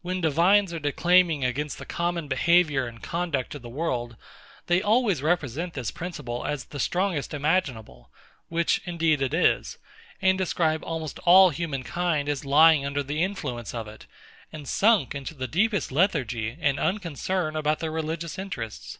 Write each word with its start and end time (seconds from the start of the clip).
When 0.00 0.22
divines 0.22 0.72
are 0.72 0.78
declaiming 0.78 1.44
against 1.44 1.76
the 1.76 1.84
common 1.84 2.28
behaviour 2.28 2.86
and 2.86 3.02
conduct 3.02 3.54
of 3.54 3.60
the 3.60 3.68
world, 3.68 4.16
they 4.68 4.80
always 4.80 5.20
represent 5.20 5.74
this 5.74 5.90
principle 5.90 6.46
as 6.46 6.64
the 6.64 6.80
strongest 6.80 7.34
imaginable 7.34 8.10
(which 8.48 8.80
indeed 8.86 9.20
it 9.20 9.34
is); 9.34 9.76
and 10.22 10.38
describe 10.38 10.82
almost 10.82 11.18
all 11.26 11.50
human 11.50 11.82
kind 11.82 12.26
as 12.26 12.46
lying 12.46 12.86
under 12.86 13.02
the 13.02 13.22
influence 13.22 13.74
of 13.74 13.86
it, 13.86 14.06
and 14.50 14.66
sunk 14.66 15.14
into 15.14 15.34
the 15.34 15.46
deepest 15.46 15.92
lethargy 15.92 16.56
and 16.58 16.78
unconcern 16.80 17.54
about 17.54 17.80
their 17.80 17.92
religious 17.92 18.38
interests. 18.38 18.96